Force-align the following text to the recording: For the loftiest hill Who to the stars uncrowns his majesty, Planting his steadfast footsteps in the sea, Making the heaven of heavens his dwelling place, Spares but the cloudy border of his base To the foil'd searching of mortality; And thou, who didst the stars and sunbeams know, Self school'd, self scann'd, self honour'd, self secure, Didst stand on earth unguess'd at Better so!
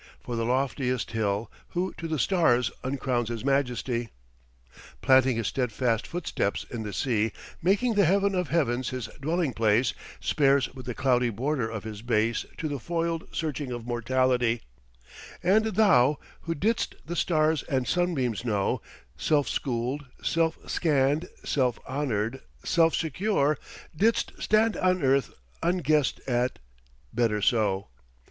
For 0.19 0.35
the 0.35 0.45
loftiest 0.45 1.11
hill 1.11 1.51
Who 1.75 1.93
to 1.99 2.07
the 2.07 2.17
stars 2.17 2.71
uncrowns 2.83 3.29
his 3.29 3.45
majesty, 3.45 4.09
Planting 5.03 5.35
his 5.37 5.45
steadfast 5.45 6.07
footsteps 6.07 6.65
in 6.71 6.81
the 6.81 6.91
sea, 6.91 7.31
Making 7.61 7.93
the 7.93 8.05
heaven 8.05 8.33
of 8.33 8.47
heavens 8.49 8.89
his 8.89 9.05
dwelling 9.21 9.53
place, 9.53 9.93
Spares 10.19 10.67
but 10.69 10.85
the 10.85 10.95
cloudy 10.95 11.29
border 11.29 11.69
of 11.69 11.83
his 11.83 12.01
base 12.01 12.47
To 12.57 12.67
the 12.67 12.79
foil'd 12.79 13.27
searching 13.31 13.71
of 13.71 13.85
mortality; 13.85 14.63
And 15.43 15.65
thou, 15.65 16.17
who 16.39 16.55
didst 16.55 16.95
the 17.05 17.15
stars 17.15 17.61
and 17.61 17.87
sunbeams 17.87 18.43
know, 18.43 18.81
Self 19.17 19.47
school'd, 19.47 20.07
self 20.23 20.57
scann'd, 20.67 21.29
self 21.43 21.77
honour'd, 21.87 22.41
self 22.63 22.95
secure, 22.95 23.59
Didst 23.95 24.33
stand 24.41 24.77
on 24.77 25.03
earth 25.03 25.31
unguess'd 25.61 26.21
at 26.27 26.57
Better 27.13 27.39
so! 27.39 27.89